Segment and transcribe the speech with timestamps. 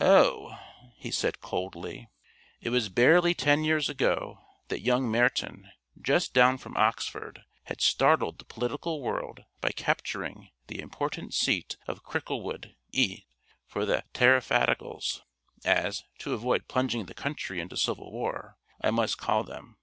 [0.00, 0.56] "Oh!"
[0.94, 2.08] he said coldly.
[2.60, 5.68] It was barely ten years ago that young Meryton,
[6.00, 12.04] just down from Oxford, had startled the political world by capturing the important seat of
[12.04, 13.24] Cricklewood (E.)
[13.66, 15.22] for the Tariffadicals
[15.64, 19.76] as, to avoid plunging the country into Civil War, I must call them.